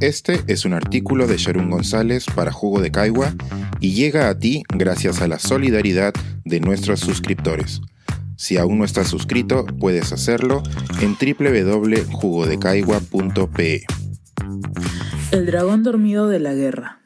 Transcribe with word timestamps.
Este 0.00 0.44
es 0.46 0.64
un 0.64 0.74
artículo 0.74 1.26
de 1.26 1.38
Sharon 1.38 1.70
González 1.70 2.26
para 2.32 2.52
Jugo 2.52 2.80
de 2.80 2.92
Caigua 2.92 3.34
y 3.80 3.94
llega 3.94 4.28
a 4.28 4.38
ti 4.38 4.62
gracias 4.68 5.20
a 5.20 5.26
la 5.26 5.40
solidaridad 5.40 6.14
de 6.44 6.60
nuestros 6.60 7.00
suscriptores. 7.00 7.80
Si 8.36 8.58
aún 8.58 8.78
no 8.78 8.84
estás 8.84 9.08
suscrito, 9.08 9.66
puedes 9.80 10.12
hacerlo 10.12 10.62
en 11.00 11.16
www.jugodecaigua.pe. 11.16 13.86
El 15.32 15.46
dragón 15.46 15.82
dormido 15.82 16.28
de 16.28 16.38
la 16.38 16.54
guerra. 16.54 17.00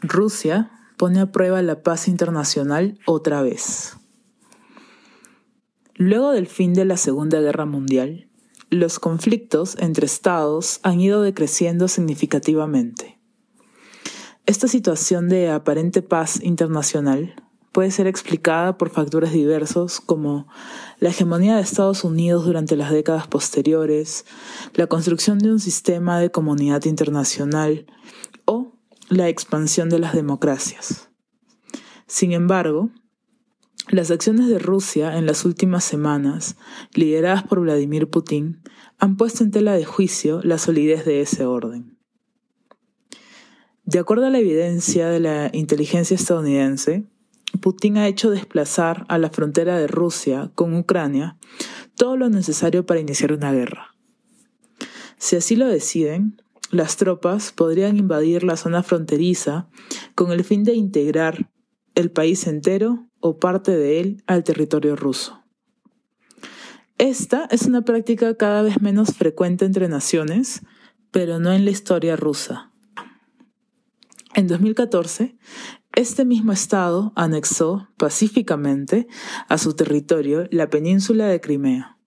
Rusia 0.00 0.70
pone 0.96 1.20
a 1.20 1.30
prueba 1.30 1.60
la 1.60 1.82
paz 1.82 2.08
internacional 2.08 2.98
otra 3.04 3.42
vez. 3.42 3.98
Luego 5.96 6.32
del 6.32 6.46
fin 6.46 6.72
de 6.72 6.86
la 6.86 6.96
Segunda 6.96 7.38
Guerra 7.38 7.66
Mundial, 7.66 8.30
los 8.72 8.98
conflictos 8.98 9.76
entre 9.78 10.06
estados 10.06 10.80
han 10.82 10.98
ido 10.98 11.20
decreciendo 11.20 11.88
significativamente. 11.88 13.18
Esta 14.46 14.66
situación 14.66 15.28
de 15.28 15.50
aparente 15.50 16.00
paz 16.00 16.42
internacional 16.42 17.34
puede 17.70 17.90
ser 17.90 18.06
explicada 18.06 18.78
por 18.78 18.88
factores 18.88 19.32
diversos 19.32 20.00
como 20.00 20.48
la 21.00 21.10
hegemonía 21.10 21.56
de 21.56 21.62
Estados 21.62 22.02
Unidos 22.02 22.46
durante 22.46 22.74
las 22.74 22.90
décadas 22.90 23.26
posteriores, 23.26 24.24
la 24.72 24.86
construcción 24.86 25.38
de 25.38 25.52
un 25.52 25.60
sistema 25.60 26.18
de 26.18 26.30
comunidad 26.30 26.86
internacional 26.86 27.84
o 28.46 28.72
la 29.10 29.28
expansión 29.28 29.90
de 29.90 29.98
las 29.98 30.14
democracias. 30.14 31.10
Sin 32.06 32.32
embargo, 32.32 32.88
las 33.92 34.10
acciones 34.10 34.48
de 34.48 34.58
Rusia 34.58 35.18
en 35.18 35.26
las 35.26 35.44
últimas 35.44 35.84
semanas, 35.84 36.56
lideradas 36.94 37.42
por 37.42 37.60
Vladimir 37.60 38.08
Putin, 38.08 38.62
han 38.98 39.18
puesto 39.18 39.44
en 39.44 39.50
tela 39.50 39.74
de 39.74 39.84
juicio 39.84 40.40
la 40.42 40.56
solidez 40.56 41.04
de 41.04 41.20
ese 41.20 41.44
orden. 41.44 41.98
De 43.84 43.98
acuerdo 43.98 44.26
a 44.26 44.30
la 44.30 44.38
evidencia 44.38 45.08
de 45.08 45.20
la 45.20 45.50
inteligencia 45.52 46.14
estadounidense, 46.14 47.04
Putin 47.60 47.98
ha 47.98 48.08
hecho 48.08 48.30
desplazar 48.30 49.04
a 49.08 49.18
la 49.18 49.28
frontera 49.28 49.76
de 49.76 49.88
Rusia 49.88 50.50
con 50.54 50.74
Ucrania 50.74 51.36
todo 51.94 52.16
lo 52.16 52.30
necesario 52.30 52.86
para 52.86 53.00
iniciar 53.00 53.32
una 53.32 53.52
guerra. 53.52 53.94
Si 55.18 55.36
así 55.36 55.54
lo 55.54 55.66
deciden, 55.66 56.40
las 56.70 56.96
tropas 56.96 57.52
podrían 57.52 57.98
invadir 57.98 58.42
la 58.42 58.56
zona 58.56 58.82
fronteriza 58.82 59.68
con 60.14 60.32
el 60.32 60.44
fin 60.44 60.64
de 60.64 60.72
integrar 60.72 61.51
el 61.94 62.10
país 62.10 62.46
entero 62.46 63.06
o 63.20 63.38
parte 63.38 63.76
de 63.76 64.00
él 64.00 64.22
al 64.26 64.44
territorio 64.44 64.96
ruso. 64.96 65.42
Esta 66.98 67.48
es 67.50 67.62
una 67.62 67.82
práctica 67.82 68.36
cada 68.36 68.62
vez 68.62 68.80
menos 68.80 69.14
frecuente 69.14 69.64
entre 69.64 69.88
naciones, 69.88 70.62
pero 71.10 71.38
no 71.38 71.52
en 71.52 71.64
la 71.64 71.70
historia 71.70 72.16
rusa. 72.16 72.70
En 74.34 74.46
2014, 74.46 75.36
este 75.94 76.24
mismo 76.24 76.52
Estado 76.52 77.12
anexó 77.16 77.88
pacíficamente 77.98 79.06
a 79.48 79.58
su 79.58 79.74
territorio 79.74 80.46
la 80.50 80.70
península 80.70 81.26
de 81.26 81.40
Crimea. 81.40 81.98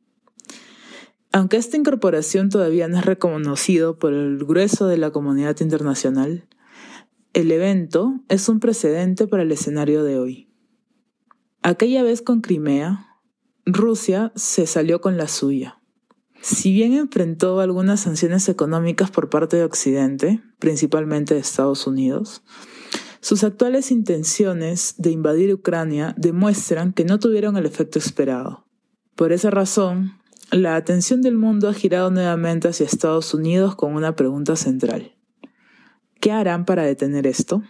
Aunque 1.31 1.57
esta 1.57 1.77
incorporación 1.77 2.49
todavía 2.49 2.87
no 2.87 2.97
es 2.97 3.05
reconocido 3.05 3.99
por 3.99 4.13
el 4.13 4.37
grueso 4.45 4.87
de 4.87 4.97
la 4.97 5.11
comunidad 5.11 5.59
internacional, 5.59 6.47
el 7.35 7.51
evento 7.51 8.21
es 8.29 8.47
un 8.47 8.61
precedente 8.61 9.27
para 9.27 9.43
el 9.43 9.51
escenario 9.51 10.05
de 10.05 10.17
hoy. 10.17 10.49
Aquella 11.63 12.01
vez 12.01 12.21
con 12.21 12.39
Crimea, 12.39 13.19
Rusia 13.65 14.31
se 14.35 14.65
salió 14.65 15.01
con 15.01 15.17
la 15.17 15.27
suya. 15.27 15.81
Si 16.39 16.71
bien 16.71 16.93
enfrentó 16.93 17.59
algunas 17.59 17.99
sanciones 17.99 18.47
económicas 18.47 19.11
por 19.11 19.29
parte 19.29 19.57
de 19.57 19.65
Occidente, 19.65 20.41
principalmente 20.59 21.33
de 21.33 21.41
Estados 21.41 21.87
Unidos, 21.87 22.41
sus 23.19 23.43
actuales 23.43 23.91
intenciones 23.91 24.95
de 24.97 25.11
invadir 25.11 25.53
Ucrania 25.53 26.15
demuestran 26.17 26.93
que 26.93 27.03
no 27.03 27.19
tuvieron 27.19 27.57
el 27.57 27.65
efecto 27.65 27.99
esperado. 27.99 28.65
Por 29.17 29.33
esa 29.33 29.49
razón, 29.49 30.13
la 30.51 30.77
atención 30.77 31.21
del 31.21 31.35
mundo 31.35 31.67
ha 31.67 31.73
girado 31.73 32.11
nuevamente 32.11 32.69
hacia 32.69 32.85
Estados 32.85 33.33
Unidos 33.33 33.75
con 33.75 33.93
una 33.93 34.15
pregunta 34.15 34.55
central. 34.55 35.14
¿Qué 36.25 36.31
harán 36.31 36.65
para 36.65 36.81
detener 36.81 37.27
esto? 37.27 37.61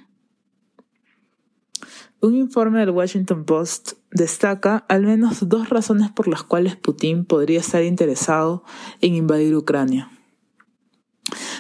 Un 2.22 2.36
informe 2.38 2.80
del 2.80 2.92
Washington 2.92 3.44
Post 3.44 3.96
destaca 4.12 4.86
al 4.88 5.02
menos 5.02 5.50
dos 5.50 5.68
razones 5.68 6.10
por 6.10 6.30
las 6.30 6.44
cuales 6.44 6.78
Putin 6.78 7.26
podría 7.26 7.60
estar 7.60 7.84
interesado 7.84 8.64
en 9.02 9.16
invadir 9.16 9.54
Ucrania. 9.58 10.10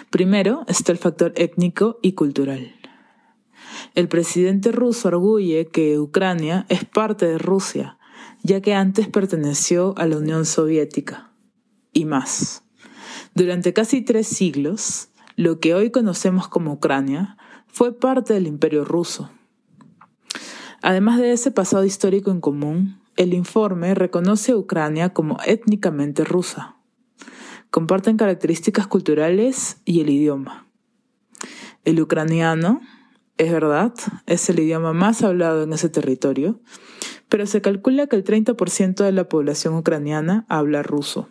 Primero 0.09 0.63
está 0.69 0.93
el 0.93 0.97
factor 0.97 1.33
étnico 1.35 1.99
y 2.01 2.13
cultural. 2.13 2.73
El 3.93 4.07
presidente 4.07 4.71
ruso 4.71 5.09
arguye 5.09 5.67
que 5.67 5.99
Ucrania 5.99 6.65
es 6.69 6.85
parte 6.85 7.27
de 7.27 7.37
Rusia, 7.37 7.97
ya 8.41 8.61
que 8.61 8.73
antes 8.73 9.09
perteneció 9.09 9.93
a 9.97 10.05
la 10.05 10.15
Unión 10.15 10.45
Soviética. 10.45 11.33
Y 11.91 12.05
más. 12.05 12.63
Durante 13.33 13.73
casi 13.73 14.01
tres 14.01 14.27
siglos, 14.27 15.09
lo 15.35 15.59
que 15.59 15.73
hoy 15.73 15.91
conocemos 15.91 16.47
como 16.47 16.73
Ucrania 16.73 17.37
fue 17.67 17.97
parte 17.97 18.33
del 18.33 18.47
Imperio 18.47 18.85
ruso. 18.85 19.29
Además 20.81 21.19
de 21.19 21.33
ese 21.33 21.51
pasado 21.51 21.83
histórico 21.83 22.31
en 22.31 22.41
común, 22.41 23.01
el 23.17 23.33
informe 23.33 23.95
reconoce 23.95 24.53
a 24.53 24.57
Ucrania 24.57 25.09
como 25.09 25.37
étnicamente 25.45 26.23
rusa. 26.23 26.77
Comparten 27.69 28.17
características 28.17 28.87
culturales 28.87 29.77
y 29.83 30.01
el 30.01 30.09
idioma. 30.09 30.67
El 31.83 31.99
ucraniano 32.01 32.81
es 33.37 33.51
verdad, 33.51 33.93
es 34.25 34.49
el 34.49 34.59
idioma 34.59 34.93
más 34.93 35.21
hablado 35.21 35.63
en 35.63 35.73
ese 35.73 35.89
territorio, 35.89 36.61
pero 37.27 37.45
se 37.45 37.61
calcula 37.61 38.07
que 38.07 38.15
el 38.15 38.23
30% 38.23 39.03
de 39.03 39.11
la 39.11 39.27
población 39.27 39.75
ucraniana 39.75 40.45
habla 40.47 40.83
ruso. 40.83 41.27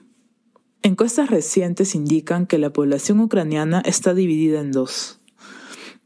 Encuestas 0.86 1.30
recientes 1.30 1.94
indican 1.94 2.46
que 2.46 2.58
la 2.58 2.70
población 2.70 3.18
ucraniana 3.20 3.80
está 3.86 4.12
dividida 4.12 4.60
en 4.60 4.70
dos. 4.70 5.18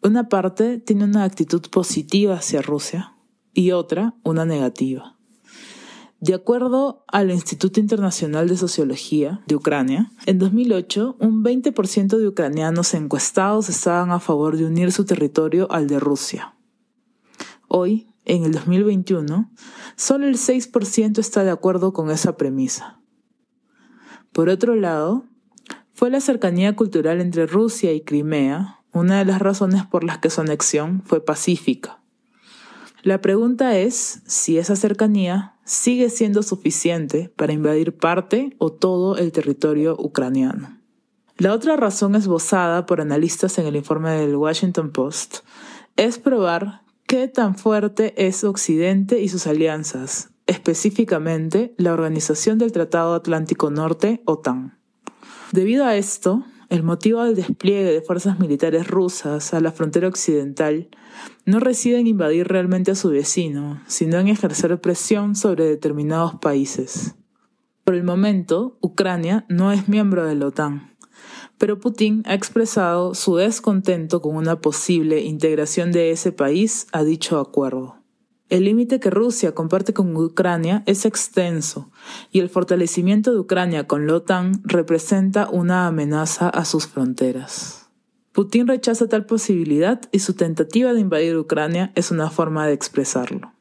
Una 0.05 0.29
parte 0.29 0.79
tiene 0.79 1.03
una 1.03 1.25
actitud 1.25 1.63
positiva 1.69 2.37
hacia 2.37 2.63
Rusia 2.63 3.17
y 3.53 3.73
otra 3.73 4.15
una 4.23 4.45
negativa. 4.45 5.19
De 6.21 6.33
acuerdo 6.33 7.05
al 7.09 7.33
Instituto 7.33 7.81
Internacional 7.81 8.47
de 8.47 8.57
Sociología 8.57 9.43
de 9.49 9.57
Ucrania, 9.57 10.13
en 10.27 10.39
2008 10.39 11.17
un 11.19 11.43
20% 11.43 12.17
de 12.17 12.29
ucranianos 12.29 12.95
encuestados 12.95 13.69
estaban 13.69 14.13
a 14.13 14.21
favor 14.21 14.57
de 14.57 14.67
unir 14.67 14.93
su 14.93 15.05
territorio 15.05 15.67
al 15.73 15.89
de 15.89 15.99
Rusia. 15.99 16.55
Hoy, 17.67 18.07
en 18.25 18.45
el 18.45 18.53
2021, 18.53 19.51
solo 19.97 20.29
el 20.29 20.37
6% 20.37 21.19
está 21.19 21.43
de 21.43 21.51
acuerdo 21.51 21.93
con 21.93 22.13
esa 22.13 22.37
premisa. 22.37 22.99
Por 24.39 24.51
otro 24.51 24.77
lado, 24.77 25.25
fue 25.95 26.11
la 26.11 26.21
cercanía 26.21 26.77
cultural 26.77 27.21
entre 27.21 27.45
Rusia 27.45 27.93
y 27.93 28.03
Crimea 28.03 28.85
una 28.93 29.19
de 29.19 29.25
las 29.25 29.41
razones 29.41 29.85
por 29.85 30.05
las 30.05 30.19
que 30.19 30.31
su 30.31 30.41
anexión 30.41 31.03
fue 31.05 31.25
pacífica. 31.25 31.99
La 33.03 33.21
pregunta 33.21 33.77
es 33.77 34.23
si 34.27 34.57
esa 34.57 34.77
cercanía 34.77 35.57
sigue 35.65 36.09
siendo 36.09 36.45
suficiente 36.45 37.33
para 37.35 37.53
invadir 37.53 37.97
parte 37.97 38.55
o 38.59 38.71
todo 38.71 39.17
el 39.17 39.33
territorio 39.33 39.97
ucraniano. 39.99 40.79
La 41.37 41.53
otra 41.53 41.75
razón 41.75 42.15
esbozada 42.15 42.87
por 42.87 43.01
analistas 43.01 43.59
en 43.59 43.67
el 43.67 43.75
informe 43.75 44.13
del 44.13 44.37
Washington 44.37 44.93
Post 44.93 45.39
es 45.97 46.21
probar 46.21 46.83
qué 47.09 47.27
tan 47.27 47.57
fuerte 47.57 48.15
es 48.29 48.45
Occidente 48.45 49.21
y 49.21 49.31
sus 49.31 49.49
alianzas, 49.49 50.31
específicamente 50.49 51.75
la 51.77 51.93
Organización 51.93 52.59
del 52.59 52.73
Tratado 52.73 53.15
Atlántico 53.15 53.71
Norte, 53.71 54.23
OTAN. 54.25 54.79
Debido 55.53 55.85
a 55.85 55.97
esto, 55.97 56.45
el 56.69 56.83
motivo 56.83 57.23
del 57.23 57.37
despliegue 57.37 57.93
de 57.93 58.03
fuerzas 58.03 58.41
militares 58.41 58.89
rusas 58.89 59.55
a 59.55 59.61
la 59.61 59.73
frontera 59.73 60.09
occidental 60.09 60.89
no 61.47 61.61
reside 61.61 61.99
en 61.99 62.07
invadir 62.07 62.49
realmente 62.49 62.91
a 62.91 62.95
su 62.95 63.11
vecino, 63.11 63.81
sino 63.87 64.19
en 64.19 64.29
ejercer 64.29 64.79
presión 64.81 65.37
sobre 65.37 65.65
determinados 65.65 66.35
países. 66.37 67.15
Por 67.85 67.95
el 67.95 68.05
momento, 68.05 68.77
Ucrania 68.83 69.47
no 69.49 69.73
es 69.73 69.89
miembro 69.89 70.27
de 70.27 70.35
la 70.35 70.49
OTAN, 70.49 70.95
pero 71.57 71.79
Putin 71.79 72.23
ha 72.27 72.35
expresado 72.35 73.15
su 73.15 73.37
descontento 73.37 74.21
con 74.21 74.37
una 74.37 74.61
posible 74.61 75.23
integración 75.23 75.93
de 75.93 76.11
ese 76.11 76.33
país 76.33 76.87
a 76.93 77.03
dicho 77.05 77.39
acuerdo. 77.39 77.98
El 78.49 78.65
límite 78.65 78.99
que 78.99 79.11
Rusia 79.11 79.55
comparte 79.55 79.93
con 79.93 80.17
Ucrania 80.17 80.83
es 80.87 81.05
extenso 81.05 81.91
y 82.33 82.41
el 82.41 82.49
fortalecimiento 82.49 83.31
de 83.31 83.41
Ucrania 83.41 83.87
con 83.87 84.07
la 84.07 84.15
OTAN 84.15 84.63
representa 84.65 85.51
una 85.51 85.87
amenaza 85.87 86.49
a 86.49 86.65
sus 86.65 86.87
fronteras. 86.87 87.89
Putin 88.33 88.67
rechaza 88.67 89.07
tal 89.07 89.27
posibilidad 89.27 90.01
y 90.13 90.21
su 90.21 90.33
tentativa 90.35 90.95
de 90.95 91.01
invadir 91.01 91.37
Ucrania 91.37 91.93
es 91.95 92.11
una 92.11 92.31
forma 92.31 92.67
de 92.67 92.73
expresarlo. 92.73 93.53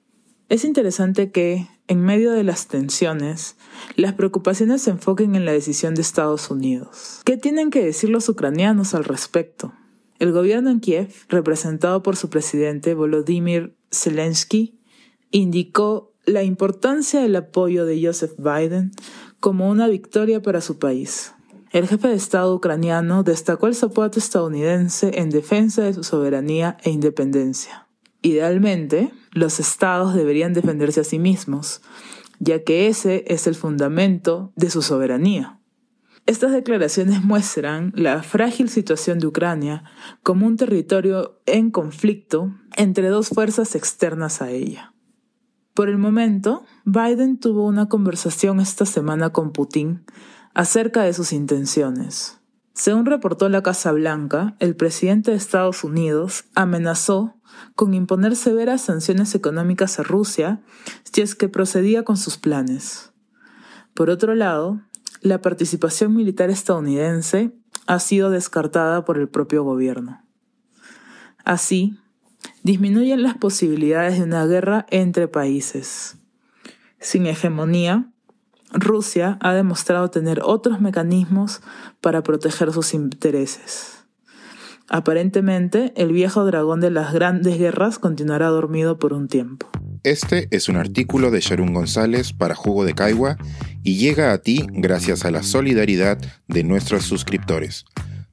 Es 0.49 0.63
interesante 0.63 1.31
que, 1.31 1.67
en 1.87 2.05
medio 2.05 2.31
de 2.31 2.43
las 2.45 2.67
tensiones, 2.67 3.57
las 3.97 4.13
preocupaciones 4.13 4.83
se 4.83 4.91
enfoquen 4.91 5.35
en 5.35 5.43
la 5.43 5.51
decisión 5.51 5.95
de 5.95 6.01
Estados 6.01 6.49
Unidos. 6.49 7.21
¿Qué 7.25 7.35
tienen 7.35 7.71
que 7.71 7.83
decir 7.83 8.09
los 8.09 8.29
ucranianos 8.29 8.93
al 8.93 9.03
respecto? 9.03 9.73
El 10.19 10.31
gobierno 10.31 10.69
en 10.69 10.79
Kiev, 10.79 11.11
representado 11.27 12.03
por 12.03 12.15
su 12.15 12.29
presidente 12.29 12.93
Volodymyr 12.93 13.75
Zelensky, 13.91 14.76
indicó 15.31 16.13
la 16.25 16.43
importancia 16.43 17.21
del 17.21 17.35
apoyo 17.35 17.85
de 17.85 18.05
Joseph 18.05 18.33
Biden 18.37 18.91
como 19.39 19.69
una 19.69 19.87
victoria 19.87 20.41
para 20.41 20.61
su 20.61 20.77
país. 20.77 21.33
El 21.71 21.87
jefe 21.87 22.07
de 22.07 22.15
Estado 22.15 22.53
ucraniano 22.55 23.23
destacó 23.23 23.67
el 23.67 23.75
soporte 23.75 24.19
estadounidense 24.19 25.19
en 25.19 25.29
defensa 25.29 25.83
de 25.83 25.93
su 25.93 26.03
soberanía 26.03 26.77
e 26.83 26.89
independencia. 26.89 27.87
Idealmente, 28.21 29.11
los 29.31 29.59
estados 29.59 30.13
deberían 30.13 30.53
defenderse 30.53 31.01
a 31.01 31.03
sí 31.03 31.19
mismos, 31.19 31.81
ya 32.39 32.63
que 32.63 32.87
ese 32.87 33.25
es 33.27 33.47
el 33.47 33.55
fundamento 33.55 34.51
de 34.55 34.69
su 34.69 34.81
soberanía. 34.81 35.59
Estas 36.25 36.51
declaraciones 36.51 37.23
muestran 37.23 37.93
la 37.95 38.21
frágil 38.21 38.67
situación 38.67 39.19
de 39.19 39.27
Ucrania 39.27 39.83
como 40.23 40.45
un 40.45 40.57
territorio 40.57 41.39
en 41.45 41.71
conflicto 41.71 42.53
entre 42.75 43.07
dos 43.07 43.29
fuerzas 43.29 43.75
externas 43.75 44.41
a 44.41 44.51
ella. 44.51 44.93
Por 45.77 45.89
el 45.89 45.99
momento, 45.99 46.65
Biden 46.85 47.37
tuvo 47.39 47.67
una 47.67 47.87
conversación 47.87 48.59
esta 48.59 48.83
semana 48.87 49.29
con 49.29 49.51
Putin 49.51 50.03
acerca 50.55 51.03
de 51.03 51.13
sus 51.13 51.33
intenciones. 51.33 52.39
Según 52.73 53.05
reportó 53.05 53.47
la 53.47 53.61
Casa 53.61 53.91
Blanca, 53.91 54.55
el 54.57 54.75
presidente 54.75 55.29
de 55.29 55.37
Estados 55.37 55.83
Unidos 55.83 56.45
amenazó 56.55 57.35
con 57.75 57.93
imponer 57.93 58.35
severas 58.35 58.81
sanciones 58.81 59.35
económicas 59.35 59.99
a 59.99 60.03
Rusia 60.03 60.63
si 61.03 61.21
es 61.21 61.35
que 61.35 61.47
procedía 61.47 62.01
con 62.01 62.17
sus 62.17 62.37
planes. 62.39 63.11
Por 63.93 64.09
otro 64.09 64.33
lado, 64.33 64.81
la 65.21 65.43
participación 65.43 66.15
militar 66.15 66.49
estadounidense 66.49 67.51
ha 67.85 67.99
sido 67.99 68.31
descartada 68.31 69.05
por 69.05 69.19
el 69.19 69.29
propio 69.29 69.63
gobierno. 69.63 70.23
Así, 71.45 71.99
disminuyen 72.67 73.23
las 73.23 73.35
posibilidades 73.35 74.17
de 74.17 74.25
una 74.25 74.45
guerra 74.45 74.85
entre 74.91 75.29
países. 75.29 76.17
Sin 76.99 77.25
hegemonía, 77.25 78.11
Rusia 78.73 79.37
ha 79.39 79.53
demostrado 79.53 80.09
tener 80.09 80.41
otros 80.43 80.81
mecanismos 80.81 81.61
para 82.01 82.23
proteger 82.23 82.73
sus 82.73 82.93
intereses. 82.93 84.03
Aparentemente, 84.89 85.93
el 85.95 86.11
viejo 86.11 86.43
dragón 86.43 86.81
de 86.81 86.91
las 86.91 87.13
grandes 87.13 87.57
guerras 87.57 87.99
continuará 87.99 88.47
dormido 88.47 88.99
por 88.99 89.13
un 89.13 89.29
tiempo. 89.29 89.69
Este 90.03 90.49
es 90.51 90.67
un 90.67 90.75
artículo 90.75 91.31
de 91.31 91.39
Sharon 91.39 91.73
González 91.73 92.33
para 92.33 92.53
Jugo 92.53 92.83
de 92.83 92.93
Caigua 92.93 93.37
y 93.81 93.95
llega 93.95 94.33
a 94.33 94.39
ti 94.39 94.67
gracias 94.73 95.23
a 95.23 95.31
la 95.31 95.41
solidaridad 95.41 96.17
de 96.49 96.63
nuestros 96.65 97.05
suscriptores. 97.05 97.85